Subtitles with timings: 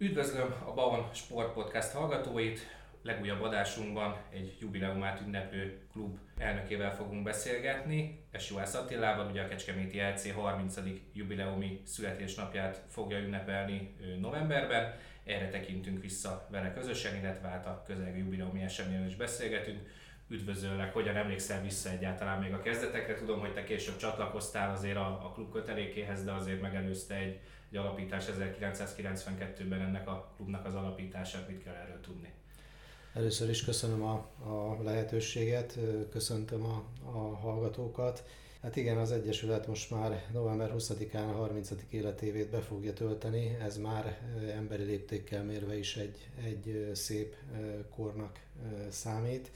[0.00, 2.60] Üdvözlöm a Baon Sport Podcast hallgatóit!
[3.02, 8.24] Legújabb adásunkban egy jubileumát ünneplő klub elnökével fogunk beszélgetni.
[8.30, 10.76] Esjuhász Attilával, ugye a Kecskeméti LC 30.
[11.12, 14.94] jubileumi születésnapját fogja ünnepelni novemberben.
[15.24, 19.80] Erre tekintünk vissza vele közösen, illetve hát a közelgő jubileumi eseményen is beszélgetünk
[20.28, 23.14] üdvözöllek, hogyan emlékszel vissza egyáltalán még a kezdetekre.
[23.14, 27.76] Tudom, hogy te később csatlakoztál azért a, a klub kötelékéhez, de azért megelőzte egy, egy
[27.76, 31.48] alapítás 1992-ben ennek a klubnak az alapítását.
[31.48, 32.32] Mit kell erről tudni?
[33.14, 35.78] Először is köszönöm a, a lehetőséget,
[36.10, 38.24] köszöntöm a, a hallgatókat.
[38.62, 41.70] Hát igen, az Egyesület most már november 20-án a 30.
[41.90, 44.18] életévét be fogja tölteni, ez már
[44.56, 47.34] emberi léptékkel mérve is egy, egy szép
[47.90, 48.40] kornak
[48.88, 49.50] számít.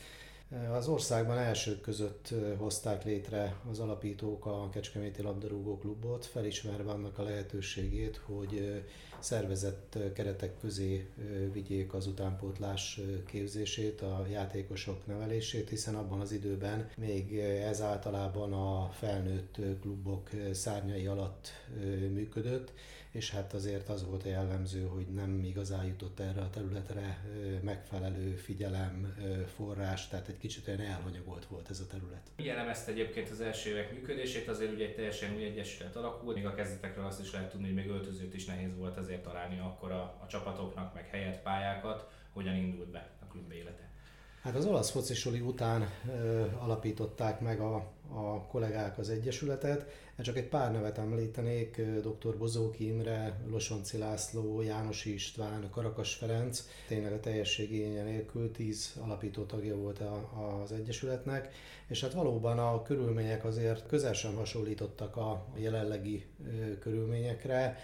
[0.72, 7.22] Az országban elsők között hozták létre az alapítók a Kecskeméti Labdarúgó Klubot, felismerve annak a
[7.22, 8.82] lehetőségét, hogy
[9.22, 11.08] szervezett keretek közé
[11.52, 18.90] vigyék az utánpótlás képzését, a játékosok nevelését, hiszen abban az időben még ez általában a
[18.92, 21.48] felnőtt klubok szárnyai alatt
[22.12, 22.72] működött,
[23.12, 27.24] és hát azért az volt a jellemző, hogy nem igazán jutott erre a területre
[27.62, 29.16] megfelelő figyelem,
[29.56, 32.30] forrás, tehát egy kicsit olyan elhanyagolt volt ez a terület.
[32.68, 36.54] ezt egyébként az első évek működését, azért ugye egy teljesen új egyesület alakult, még a
[36.54, 40.18] kezdetekről azt is lehet tudni, hogy még öltözőt is nehéz volt azért találni akkor a,
[40.22, 43.90] a csapatoknak, meg helyet, pályákat, hogyan indult be a klub élete.
[44.42, 47.74] Hát az olasz focisoli után ö, alapították meg a,
[48.14, 49.86] a kollégák az Egyesületet.
[50.18, 52.38] Csak egy pár nevet említenék, dr.
[52.38, 56.68] Bozóki Imre, Losonci László, János István, Karakas Ferenc.
[56.88, 60.30] Tényleg a teljesség igénye nélkül tíz alapító tagja volt a,
[60.62, 61.54] az Egyesületnek,
[61.86, 67.78] és hát valóban a körülmények azért közel sem hasonlítottak a jelenlegi ö, körülményekre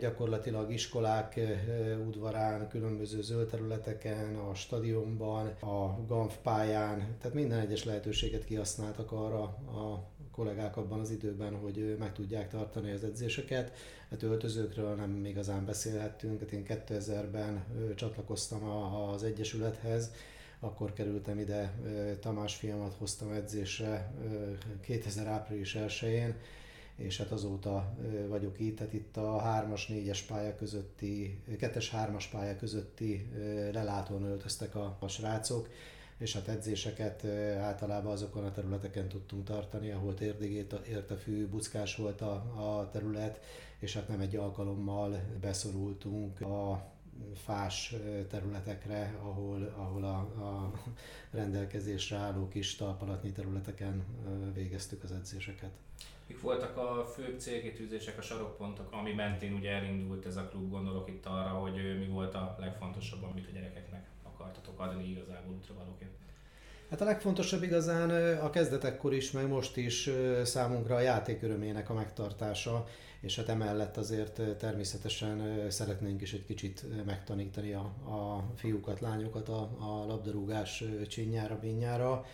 [0.00, 1.60] gyakorlatilag iskolák eh,
[2.06, 9.42] udvarán, különböző zöld területeken, a stadionban, a GANF pályán, tehát minden egyes lehetőséget kihasználtak arra
[9.42, 13.72] a kollégák abban az időben, hogy meg tudják tartani az edzéseket.
[14.10, 17.64] Hát öltözőkről nem igazán beszélhettünk, hát én 2000-ben
[17.96, 20.10] csatlakoztam az Egyesülethez,
[20.60, 21.72] akkor kerültem ide,
[22.20, 24.12] Tamás fiamat hoztam edzésre
[24.80, 26.34] 2000 április 1-én,
[26.98, 27.94] és hát azóta
[28.28, 33.30] vagyok itt, tehát itt a 3-as, 4-es pálya közötti, 2-es, 3-as pálya közötti
[33.72, 35.68] lelátón öltöztek a, a srácok,
[36.18, 37.24] és hát edzéseket
[37.60, 40.52] általában azokon a területeken tudtunk tartani, ahol térdig
[40.88, 43.40] ért a fű, buckás volt a, a terület,
[43.78, 46.90] és hát nem egy alkalommal beszorultunk a
[47.34, 47.94] fás
[48.28, 50.72] területekre, ahol, ahol a, a
[51.30, 54.04] rendelkezésre álló kis talpalatnyi területeken
[54.54, 55.70] végeztük az edzéseket.
[56.28, 61.08] Mik voltak a fő célkitűzések, a sarokpontok, ami mentén ugye elindult ez a klub, gondolok
[61.08, 66.10] itt arra, hogy mi volt a legfontosabb, amit a gyerekeknek akartatok adni igazából útravalóként?
[66.90, 70.10] Hát a legfontosabb igazán a kezdetekkor is, meg most is
[70.44, 72.86] számunkra a játék örömének a megtartása,
[73.20, 79.60] és hát emellett azért természetesen szeretnénk is egy kicsit megtanítani a, a fiúkat, lányokat a,
[79.78, 82.24] a labdarúgás csinyára, binnyára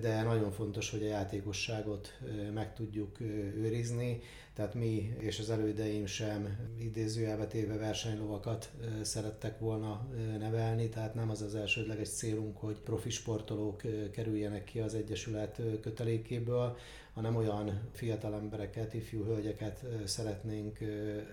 [0.00, 2.18] de nagyon fontos, hogy a játékosságot
[2.54, 3.20] meg tudjuk
[3.56, 4.20] őrizni,
[4.54, 8.70] tehát mi és az elődeim sem idézőjelbe téve versenylovakat
[9.02, 10.06] szerettek volna
[10.38, 16.76] nevelni, tehát nem az az elsődleges célunk, hogy profi sportolók kerüljenek ki az Egyesület kötelékéből,
[17.14, 20.78] hanem olyan fiatal embereket, ifjú hölgyeket szeretnénk,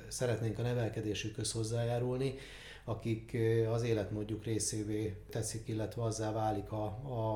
[0.08, 2.36] szeretnénk a nevelkedésükhöz hozzájárulni,
[2.84, 3.38] akik
[3.72, 6.86] az életmódjuk részévé teszik, illetve azzá válik a,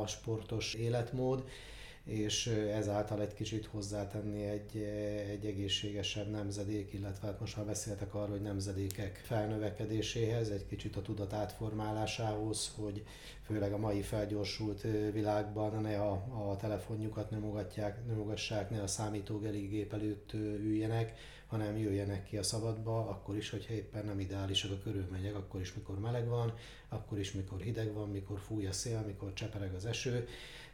[0.02, 1.44] a sportos életmód,
[2.06, 4.78] és ezáltal egy kicsit hozzátenni egy,
[5.30, 11.02] egy egészségesebb nemzedék, illetve hát most már beszéltek arról, hogy nemzedékek felnövekedéséhez, egy kicsit a
[11.02, 13.04] tudat átformálásához, hogy
[13.46, 14.82] főleg a mai felgyorsult
[15.14, 16.12] világban ne a,
[16.50, 20.34] a telefonjukat nyomogatják, nyomogassák, ne a számítógép előtt
[20.64, 21.14] üljenek,
[21.56, 25.74] hanem jöjjenek ki a szabadba, akkor is, hogyha éppen nem ideálisak a körülmények, akkor is,
[25.74, 26.54] mikor meleg van,
[26.90, 30.28] akkor is, mikor hideg van, mikor fúj a szél, mikor csepereg az eső.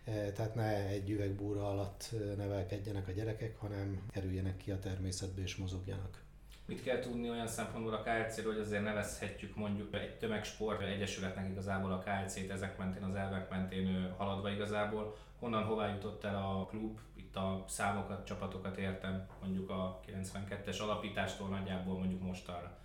[0.03, 5.55] E, tehát ne egy üvegbúra alatt nevelkedjenek a gyerekek, hanem kerüljenek ki a természetbe és
[5.55, 6.21] mozogjanak.
[6.65, 11.91] Mit kell tudni olyan szempontból a klc hogy azért nevezhetjük mondjuk egy tömegsport egyesületnek igazából
[11.91, 15.17] a KLC-t ezek mentén, az elvek mentén haladva igazából.
[15.39, 16.99] Honnan hová jutott el a klub?
[17.31, 22.77] Itt a számokat, csapatokat értem mondjuk a 92-es alapítástól nagyjából mondjuk mostanra.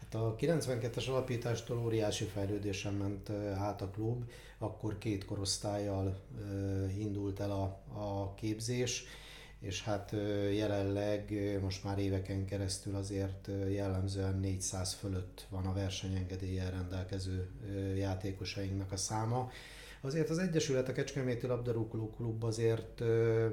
[0.00, 6.20] Hát a 92-es alapítástól óriási fejlődésen ment át a klub, akkor két korosztályjal
[6.98, 7.62] indult el a,
[8.00, 9.04] a képzés
[9.60, 10.10] és hát
[10.52, 11.32] jelenleg
[11.62, 17.50] most már éveken keresztül azért jellemzően 400 fölött van a versenyengedéllyel rendelkező
[17.96, 19.50] játékosainknak a száma.
[20.02, 23.02] Azért az Egyesület, a Kecskeméti Labdarúgó Klub azért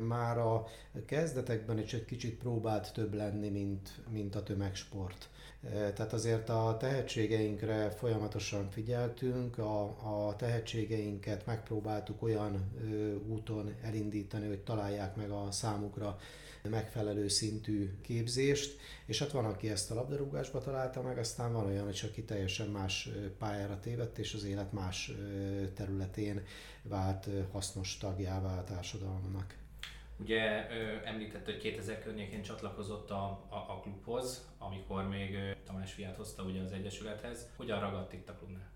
[0.08, 0.66] már a
[1.06, 5.30] kezdetekben is egy kicsit próbált több lenni, mint, mint a tömegsport.
[5.72, 9.82] Tehát azért a tehetségeinkre folyamatosan figyeltünk, a,
[10.28, 12.72] a tehetségeinket megpróbáltuk olyan
[13.28, 16.18] úton elindítani, hogy találják meg a számukra
[16.70, 21.86] megfelelő szintű képzést, és hát van, aki ezt a labdarúgásba találta meg, aztán van olyan,
[21.86, 25.12] hogy aki teljesen más pályára tévedt, és az élet más
[25.76, 26.46] területén
[26.82, 29.56] vált hasznos tagjává a társadalomnak.
[30.20, 30.68] Ugye
[31.04, 36.62] említett, hogy 2000 környékén csatlakozott a, a, a klubhoz, amikor még Tamás fiát hozta ugye
[36.62, 37.48] az Egyesülethez.
[37.56, 38.70] Hogyan ragadt itt a klubnál?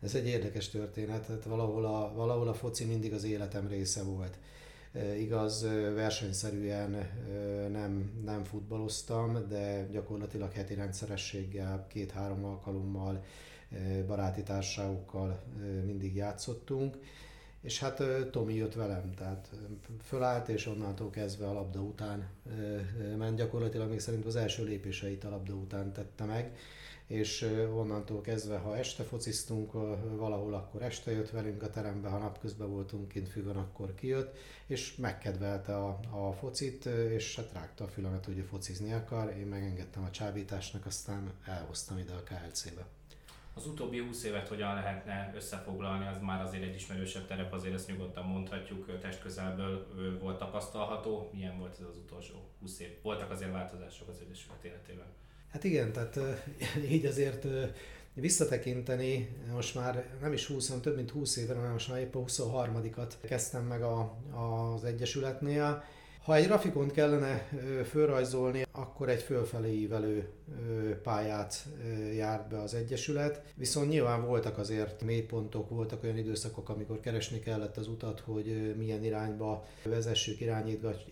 [0.00, 4.38] Ez egy érdekes történet, tehát valahol a, valahol a foci mindig az életem része volt.
[5.18, 5.62] Igaz,
[5.94, 7.08] versenyszerűen
[7.70, 13.24] nem, nem futballoztam, de gyakorlatilag heti rendszerességgel, két-három alkalommal,
[14.06, 15.42] baráti társaságokkal
[15.84, 16.96] mindig játszottunk.
[17.60, 19.50] És hát Tomi jött velem, tehát
[20.02, 22.28] fölállt, és onnantól kezdve a labda után
[23.16, 26.56] ment gyakorlatilag, még szerint az első lépéseit a labda után tette meg
[27.06, 29.72] és onnantól kezdve, ha este fociztunk
[30.16, 34.36] valahol, akkor este jött velünk a terembe, ha napközben voltunk kint függön, akkor kijött,
[34.66, 39.46] és megkedvelte a, a focit, és hát rágta a fülemet, hogy ő focizni akar, én
[39.46, 42.86] megengedtem a csábításnak, aztán elhoztam ide a KLC-be.
[43.56, 47.88] Az utóbbi 20 évet hogyan lehetne összefoglalni, az már azért egy ismerősebb terep, azért ezt
[47.88, 49.86] nyugodtan mondhatjuk, testközelből
[50.20, 51.30] volt tapasztalható.
[51.32, 52.88] Milyen volt ez az utolsó 20 év?
[53.02, 55.06] Voltak azért változások az Egyesület életében?
[55.54, 56.18] Hát igen, tehát
[56.94, 57.46] így azért
[58.14, 62.14] visszatekinteni, most már nem is 20, hanem több mint 20 éve, hanem most már épp
[62.14, 64.16] a 23-at kezdtem meg a,
[64.74, 65.84] az Egyesületnél.
[66.22, 67.48] Ha egy grafikont kellene
[67.88, 70.28] fölrajzolni, akkor egy fölfelé ívelő
[71.02, 71.66] pályát
[72.14, 73.42] járt be az Egyesület.
[73.54, 79.04] Viszont nyilván voltak azért mélypontok, voltak olyan időszakok, amikor keresni kellett az utat, hogy milyen
[79.04, 80.40] irányba vezessük,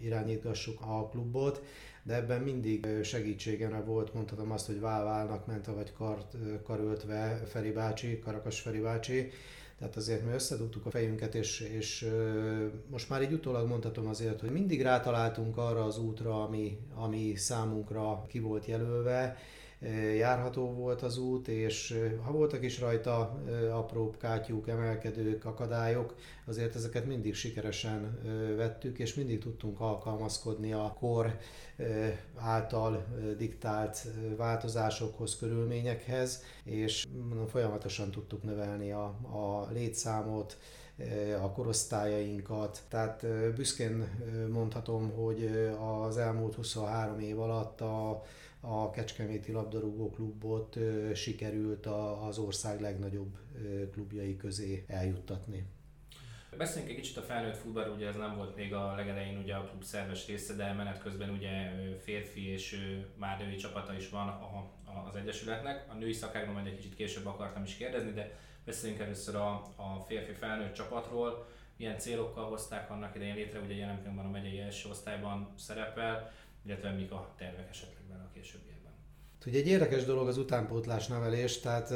[0.00, 1.62] irányítgassuk a klubot
[2.02, 8.18] de ebben mindig segítségemre volt, mondhatom azt, hogy válválnak ment, vagy kart, karöltve Feri bácsi,
[8.18, 9.30] Karakas Feri bácsi,
[9.78, 12.08] tehát azért mi összedugtuk a fejünket, és, és
[12.90, 18.24] most már így utólag mondhatom azért, hogy mindig rátaláltunk arra az útra, ami, ami számunkra
[18.28, 19.36] ki volt jelölve,
[20.16, 23.42] járható volt az út, és ha voltak is rajta
[23.72, 26.14] apró kátyúk, emelkedők, akadályok,
[26.46, 28.18] azért ezeket mindig sikeresen
[28.56, 31.38] vettük, és mindig tudtunk alkalmazkodni a kor
[32.36, 33.04] által
[33.36, 34.06] diktált
[34.36, 37.06] változásokhoz, körülményekhez, és
[37.48, 40.58] folyamatosan tudtuk növelni a, a létszámot,
[41.42, 42.82] a korosztályainkat.
[42.88, 44.08] Tehát büszkén
[44.52, 45.50] mondhatom, hogy
[46.06, 48.22] az elmúlt 23 év alatt a
[48.64, 50.78] a Kecskeméti Labdarúgó Klubot
[51.14, 51.86] sikerült
[52.28, 53.36] az ország legnagyobb
[53.92, 55.64] klubjai közé eljuttatni.
[56.56, 59.64] Beszéljünk egy kicsit a felnőtt futball, ugye ez nem volt még a legelején ugye a
[59.64, 61.50] klub szerves része, de menet közben ugye
[62.02, 62.76] férfi és
[63.16, 65.86] már női csapata is van a, a, az Egyesületnek.
[65.90, 70.04] A női szakágban majd egy kicsit később akartam is kérdezni, de beszéljünk először a, a
[70.06, 71.46] férfi felnőtt csapatról.
[71.76, 76.32] Milyen célokkal hozták annak idején létre, ugye jelen pillanatban a megyei első osztályban szerepel,
[76.66, 78.92] illetve mik a tervek esetleg vele a későbbiekben?
[79.46, 81.92] Ugye egy érdekes dolog az utánpótlás nevelés, tehát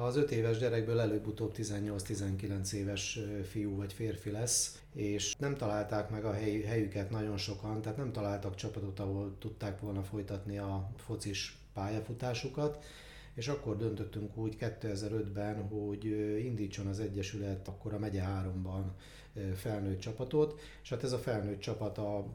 [0.00, 3.18] az 5 éves gyerekből előbb-utóbb 18-19 éves
[3.50, 8.12] fiú vagy férfi lesz, és nem találták meg a hely, helyüket nagyon sokan, tehát nem
[8.12, 12.84] találtak csapatot, ahol tudták volna folytatni a focis pályafutásukat,
[13.36, 16.04] és akkor döntöttünk úgy 2005-ben, hogy
[16.44, 18.82] indítson az Egyesület akkor a megye 3-ban
[19.54, 22.26] felnőtt csapatot, és hát ez a felnőtt csapat a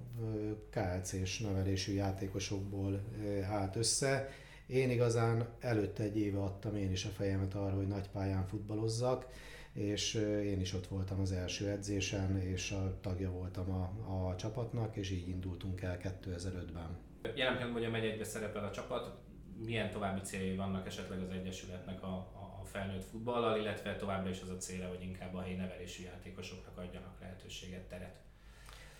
[0.70, 3.01] KLC-s nevelésű játékosokból
[3.50, 4.29] állt össze.
[4.67, 9.27] Én igazán előtte egy éve adtam én is a fejemet arra, hogy nagy pályán futballozzak,
[9.74, 13.84] és én is ott voltam az első edzésen, és a tagja voltam a,
[14.29, 16.98] a csapatnak, és így indultunk el 2005-ben.
[17.36, 19.17] Jelen pillanatban, a megyegybe szerepel a csapat,
[19.65, 22.15] milyen további céljai vannak esetleg az Egyesületnek a,
[22.62, 26.77] a felnőtt futballal, illetve továbbra is az a célja, hogy inkább a helyi nevelési játékosoknak
[26.77, 28.15] adjanak lehetőséget, teret?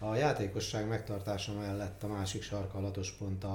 [0.04, 3.46] A játékosság megtartása mellett a másik sarkalatos pont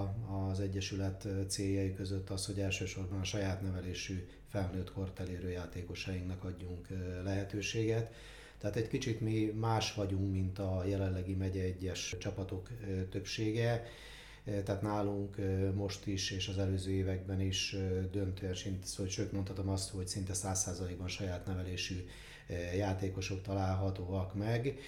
[0.51, 6.87] az Egyesület céljai között az, hogy elsősorban a saját nevelésű felnőtt kort elérő játékosainknak adjunk
[7.25, 8.15] lehetőséget.
[8.59, 12.69] Tehát egy kicsit mi más vagyunk, mint a jelenlegi megye egyes csapatok
[13.11, 13.85] többsége
[14.47, 15.37] tehát nálunk
[15.75, 17.76] most is és az előző években is
[18.12, 22.07] döntően, szóval sőt mondhatom azt, hogy szinte 100%-ban saját nevelésű
[22.76, 24.79] játékosok találhatóak meg.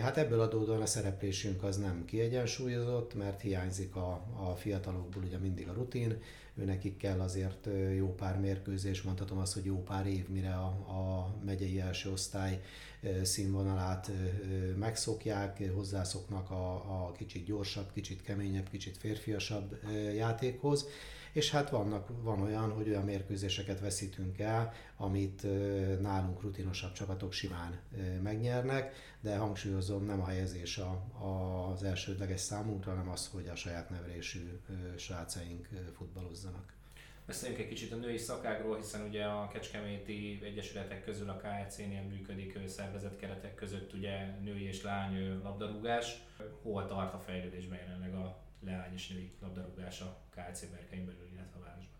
[0.00, 5.68] Hát ebből adódóan a szereplésünk az nem kiegyensúlyozott, mert hiányzik a, a fiatalokból ugye mindig
[5.68, 6.18] a rutin,
[6.54, 11.34] nekik kell azért jó pár mérkőzés, mondhatom azt, hogy jó pár év, mire a, a
[11.44, 12.60] megyei első osztály
[13.22, 14.10] színvonalát
[14.78, 19.78] megszokják, hozzászoknak a, a kicsit gyorsabb, kicsit keményebb, kicsit férfiasabb
[20.14, 20.86] játékhoz,
[21.34, 25.42] és hát vannak, van olyan, hogy olyan mérkőzéseket veszítünk el, amit
[26.00, 27.80] nálunk rutinosabb csapatok simán
[28.22, 33.56] megnyernek, de hangsúlyozom, nem a helyezés a, a, az elsődleges számunkra, hanem az, hogy a
[33.56, 34.60] saját nevelésű
[34.96, 36.72] srácaink futballozzanak.
[37.26, 42.58] Beszéljünk egy kicsit a női szakágról, hiszen ugye a Kecskeméti Egyesületek közül a KLC-nél működik
[42.66, 46.24] szervezet keretek között ugye női és lány labdarúgás.
[46.62, 51.58] Hol tart a fejlődésben jelenleg a leány és női labdarúgás a KLC berkein belül, illetve
[51.58, 51.94] a városban?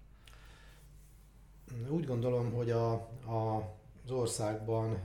[1.97, 3.56] Úgy gondolom, hogy a, a,
[4.04, 4.99] az országban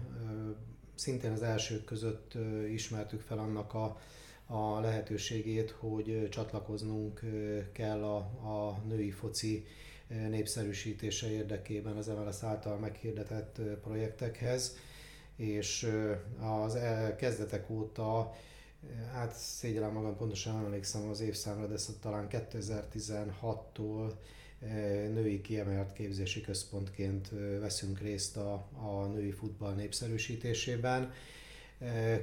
[0.96, 2.34] szintén az elsők között
[2.70, 4.00] ismertük fel annak a,
[4.46, 7.22] a lehetőségét, hogy csatlakoznunk
[7.72, 9.66] kell a, a női foci
[10.08, 14.78] népszerűsítése érdekében az MLS által meghirdetett projektekhez,
[15.36, 15.92] és
[16.39, 18.34] az e, kezdetek óta,
[19.13, 24.12] hát szégyellem magam, pontosan emlékszem az évszámra, de ezt talán 2016-tól
[25.13, 31.13] női kiemelt képzési központként veszünk részt a, a női futball népszerűsítésében.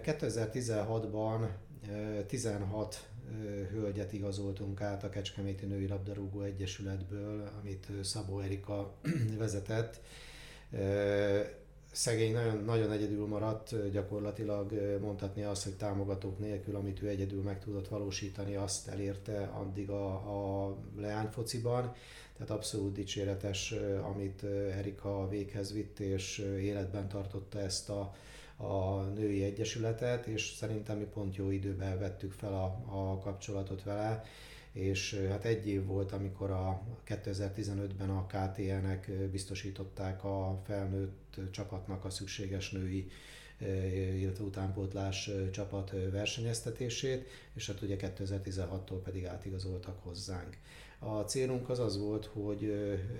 [0.02, 1.48] 2016-ban
[2.26, 3.08] 16
[3.70, 8.94] hölgyet igazoltunk át a Kecskeméti Női Labdarúgó Egyesületből, amit Szabó Erika
[9.38, 10.00] vezetett.
[11.96, 17.60] Szegény nagyon, nagyon egyedül maradt, gyakorlatilag mondhatni azt, hogy támogatók nélkül, amit ő egyedül meg
[17.60, 21.92] tudott valósítani, azt elérte addig a, a leányfociban.
[22.32, 28.14] Tehát abszolút dicséretes, amit Erika véghez vitt, és életben tartotta ezt a,
[28.56, 32.64] a női egyesületet, és szerintem mi pont jó időben vettük fel a,
[32.98, 34.24] a kapcsolatot vele,
[34.76, 42.10] és hát egy év volt, amikor a 2015-ben a KTN-nek biztosították a felnőtt csapatnak a
[42.10, 43.10] szükséges női
[44.18, 50.56] illetve utánpótlás csapat versenyeztetését, és hát ugye 2016-tól pedig átigazoltak hozzánk.
[51.06, 52.72] A célunk az az volt, hogy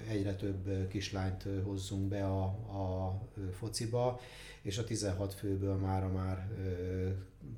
[0.09, 3.19] egyre több kislányt hozzunk be a, a
[3.59, 4.21] fociba,
[4.63, 6.49] és a 16 főből mára már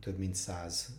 [0.00, 0.98] több mint 100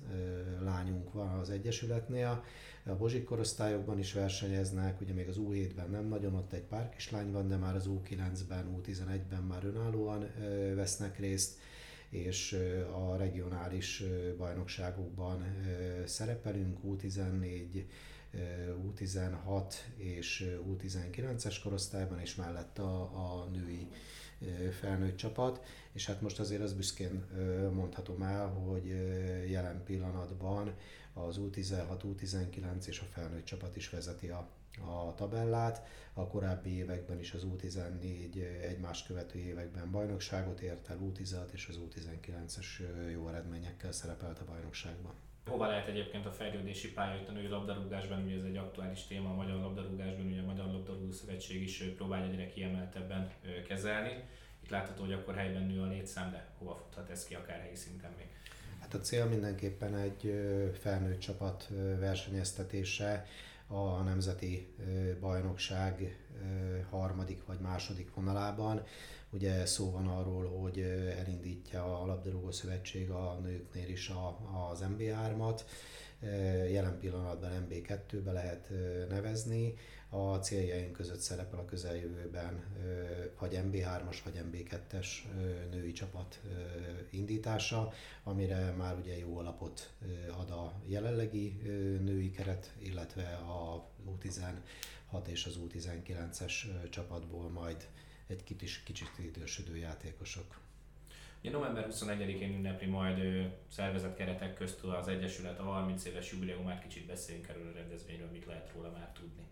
[0.64, 2.44] lányunk van az Egyesületnél.
[2.86, 7.32] A Bozsik korosztályokban is versenyeznek, ugye még az U7-ben nem nagyon, ott egy pár kislány
[7.32, 10.32] van, de már az U9-ben, U11-ben már önállóan
[10.76, 11.58] vesznek részt
[12.10, 12.58] és
[12.94, 14.04] a regionális
[14.38, 15.44] bajnokságokban
[16.06, 17.84] szerepelünk, U14,
[18.88, 23.88] U16 és U19-es korosztályban, és mellett a, a női
[24.80, 27.26] felnőtt csapat, és hát most azért az büszkén
[27.74, 28.88] mondhatom el, hogy
[29.50, 30.74] jelen pillanatban
[31.14, 34.50] az U16, U19 és a felnőtt csapat is vezeti a,
[34.86, 35.88] a tabellát.
[36.14, 41.80] A korábbi években is az U14 egymást követő években bajnokságot ért el, U16 és az
[41.90, 42.66] U19-es
[43.12, 45.14] jó eredményekkel szerepelt a bajnokságban.
[45.50, 49.30] Hova lehet egyébként a fejlődési pálya itt a női labdarúgásban, ugye ez egy aktuális téma
[49.30, 53.32] a magyar labdarúgásban, ugye a Magyar Labdarúgó Szövetség is próbálja egyre kiemeltebben
[53.68, 54.24] kezelni.
[54.64, 57.76] Itt látható, hogy akkor helyben nő a létszám, de hova futhat ez ki akár helyi
[57.76, 58.28] szinten még?
[58.80, 60.34] Hát a cél mindenképpen egy
[60.80, 63.26] felnőtt csapat versenyeztetése
[63.68, 64.76] a nemzeti
[65.20, 66.18] bajnokság
[66.90, 68.84] harmadik vagy második vonalában.
[69.32, 70.80] Ugye szó van arról, hogy
[71.18, 74.38] elindítja a Labdarúgó Szövetség a nőknél is a,
[74.72, 75.62] az MB3-at,
[76.72, 78.70] jelen pillanatban MB2-be lehet
[79.10, 79.74] nevezni.
[80.10, 82.64] A céljaink között szerepel a közeljövőben
[83.40, 85.08] vagy MB3-as, vagy MB2-es
[85.72, 86.42] női csapat
[87.10, 87.94] indítása,
[88.24, 89.94] amire már ugye jó alapot
[90.40, 91.62] ad a jelenlegi
[92.02, 96.54] női keret, illetve a U16 és az U19-es
[96.90, 97.88] csapatból majd
[98.30, 100.60] egy kicsit, kicsit idősödő játékosok.
[101.42, 103.18] Ja, november 21-én ünnepli majd
[103.72, 108.46] szervezett keretek közt az Egyesület a 30 éves jubileumát, kicsit beszéljünk erről a rendezvényről, mit
[108.46, 109.48] lehet róla már tudni.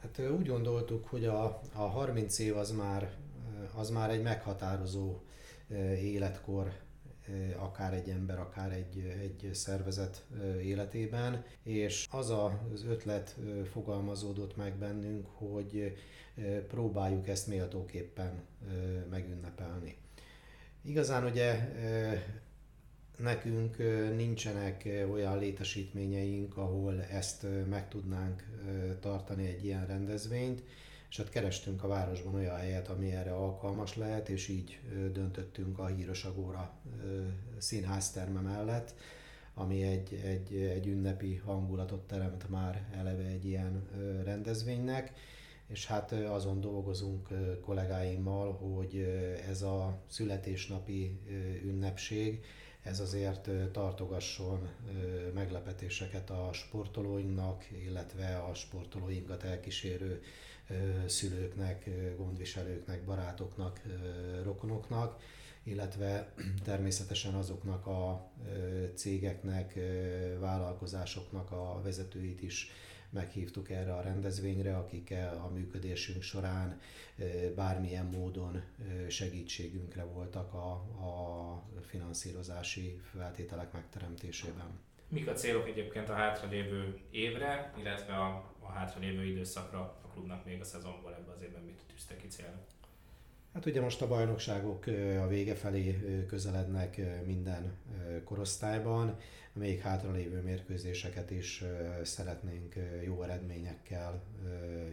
[0.00, 3.16] Hát úgy gondoltuk, hogy a, a 30 év az már,
[3.74, 5.20] az már egy meghatározó
[5.98, 6.72] életkor
[7.56, 10.26] akár egy ember, akár egy, egy szervezet
[10.62, 13.36] életében, és az az ötlet
[13.72, 15.96] fogalmazódott meg bennünk, hogy
[16.68, 18.42] próbáljuk ezt méltóképpen
[19.10, 19.96] megünnepelni.
[20.82, 21.68] Igazán ugye
[23.18, 23.76] nekünk
[24.16, 28.44] nincsenek olyan létesítményeink, ahol ezt meg tudnánk
[29.00, 30.62] tartani egy ilyen rendezvényt.
[31.10, 34.80] És hát kerestünk a városban olyan helyet, ami erre alkalmas lehet, és így
[35.12, 36.72] döntöttünk a Híros Agóra
[37.58, 38.94] színházterme mellett,
[39.54, 43.88] ami egy, egy, egy ünnepi hangulatot teremt már eleve egy ilyen
[44.24, 45.12] rendezvénynek,
[45.66, 47.28] és hát azon dolgozunk
[47.60, 48.96] kollégáimmal, hogy
[49.48, 51.20] ez a születésnapi
[51.62, 52.44] ünnepség,
[52.82, 54.68] ez azért tartogasson
[55.34, 60.22] meglepetéseket a sportolóinknak, illetve a sportolóinkat elkísérő
[61.06, 63.80] szülőknek, gondviselőknek, barátoknak,
[64.42, 65.20] rokonoknak,
[65.62, 66.32] illetve
[66.64, 68.30] természetesen azoknak a
[68.94, 69.78] cégeknek,
[70.38, 72.70] vállalkozásoknak a vezetőit is
[73.10, 76.80] meghívtuk erre a rendezvényre, akik a működésünk során
[77.54, 78.62] bármilyen módon
[79.08, 80.70] segítségünkre voltak a,
[81.06, 84.78] a finanszírozási feltételek megteremtésében.
[85.10, 90.60] Mik a célok egyébként a hátralévő évre, illetve a, a hátralévő időszakra a klubnak még
[90.60, 92.62] a szezonból ebben az évben mit tűztek ki célnak?
[93.52, 94.86] Hát ugye most a bajnokságok
[95.22, 97.76] a vége felé közelednek minden
[98.24, 99.16] korosztályban,
[99.52, 101.64] még hátralévő mérkőzéseket is
[102.02, 102.74] szeretnénk
[103.04, 104.22] jó eredményekkel,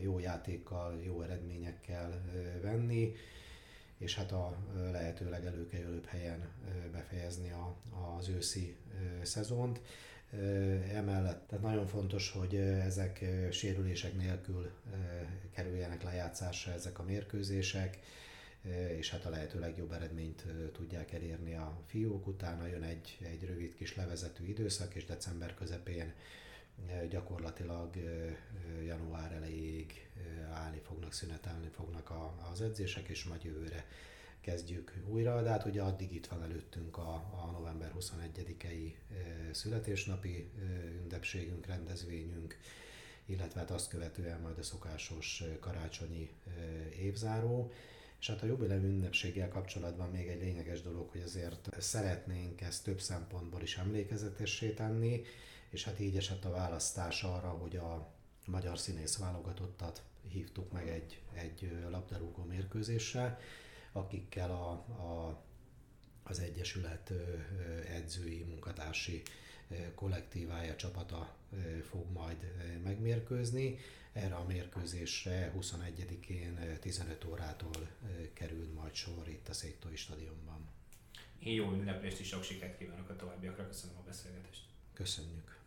[0.02, 2.22] jó játékkal, jó eredményekkel
[2.62, 3.16] venni,
[3.98, 4.58] és hát a
[4.92, 6.48] lehető legelőkelőbb helyen
[6.92, 7.76] befejezni a,
[8.18, 8.76] az őszi
[9.22, 9.82] szezont.
[10.94, 14.72] Emellett tehát nagyon fontos, hogy ezek sérülések nélkül
[15.52, 18.00] kerüljenek lejátszásra ezek a mérkőzések,
[18.98, 22.28] és hát a lehető legjobb eredményt tudják elérni a fiúk.
[22.28, 26.14] Utána jön egy, egy rövid kis levezető időszak, és december közepén
[27.10, 27.90] gyakorlatilag
[31.08, 32.12] fognak, szünetelni fognak
[32.52, 33.86] az edzések, és majd jövőre
[34.42, 38.94] kezdjük újra, de hát ugye addig itt van előttünk a, a november 21-i
[39.52, 40.52] születésnapi
[41.04, 42.58] ünnepségünk, rendezvényünk,
[43.26, 46.30] illetve hát azt követően majd a szokásos karácsonyi
[47.00, 47.72] évzáró.
[48.20, 53.02] És hát a jubileum ünnepséggel kapcsolatban még egy lényeges dolog, hogy azért szeretnénk ezt több
[53.02, 55.22] szempontból is emlékezetessé tenni,
[55.70, 58.14] és hát így esett a választás arra, hogy a
[58.46, 63.40] magyar színész válogatottat hívtuk meg egy, egy labdarúgó mérkőzésre,
[63.92, 65.44] akikkel a, a,
[66.24, 67.12] az Egyesület
[67.88, 69.22] edzői, munkatársi
[69.96, 71.36] kollektívája, csapata
[71.90, 73.78] fog majd megmérkőzni.
[74.14, 77.90] Erre a mérkőzésre 21-én 15 órától
[78.34, 80.68] kerül majd sor itt a Széktói stadionban.
[81.40, 83.68] Én jó ünneplést és sok sikert kívánok a továbbiakra.
[83.68, 84.66] Köszönöm a beszélgetést.
[84.94, 85.58] Köszönjük.